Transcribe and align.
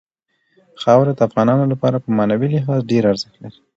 خاوره 0.81 1.13
د 1.15 1.19
افغانانو 1.27 1.65
لپاره 1.73 1.97
په 2.03 2.09
معنوي 2.17 2.47
لحاظ 2.55 2.79
ډېر 2.91 3.03
ارزښت 3.11 3.35
لري. 3.41 3.59